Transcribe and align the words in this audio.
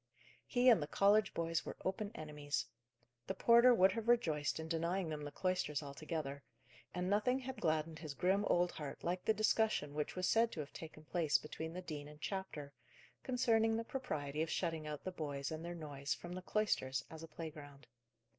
He 0.47 0.67
and 0.67 0.81
the 0.81 0.87
college 0.87 1.31
boys 1.31 1.63
were 1.63 1.77
open 1.85 2.11
enemies. 2.15 2.65
The 3.27 3.35
porter 3.35 3.71
would 3.71 3.91
have 3.91 4.07
rejoiced 4.09 4.59
in 4.59 4.67
denying 4.67 5.09
them 5.09 5.23
the 5.23 5.31
cloisters 5.31 5.83
altogether; 5.83 6.41
and 6.91 7.07
nothing 7.07 7.37
had 7.37 7.61
gladdened 7.61 7.99
his 7.99 8.15
grim 8.15 8.43
old 8.45 8.71
heart 8.71 9.03
like 9.03 9.23
the 9.25 9.33
discussion 9.35 9.93
which 9.93 10.15
was 10.15 10.27
said 10.27 10.51
to 10.53 10.59
have 10.59 10.73
taken 10.73 11.03
place 11.03 11.37
between 11.37 11.73
the 11.73 11.83
dean 11.83 12.07
and 12.07 12.19
chapter, 12.19 12.73
concerning 13.21 13.77
the 13.77 13.83
propriety 13.83 14.41
of 14.41 14.49
shutting 14.49 14.87
out 14.87 15.03
the 15.03 15.11
boys 15.11 15.51
and 15.51 15.63
their 15.63 15.75
noise 15.75 16.15
from 16.15 16.33
the 16.33 16.41
cloisters, 16.41 17.05
as 17.11 17.21
a 17.21 17.27
playground. 17.27 17.85